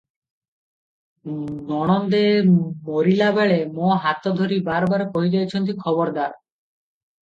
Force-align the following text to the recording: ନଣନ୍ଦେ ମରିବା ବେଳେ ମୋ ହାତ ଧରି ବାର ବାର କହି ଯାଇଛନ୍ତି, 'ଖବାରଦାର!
ନଣନ୍ଦେ 1.67 2.23
ମରିବା 2.49 3.29
ବେଳେ 3.37 3.61
ମୋ 3.77 3.95
ହାତ 4.09 4.37
ଧରି 4.43 4.61
ବାର 4.73 4.93
ବାର 4.97 5.11
କହି 5.15 5.35
ଯାଇଛନ୍ତି, 5.41 5.83
'ଖବାରଦାର! 5.89 6.39